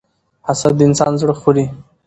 [0.47, 1.65] حسد د انسان زړه خوري.